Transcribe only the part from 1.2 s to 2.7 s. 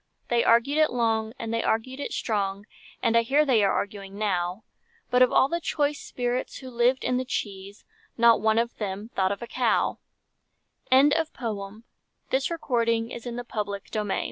and they argued it strong,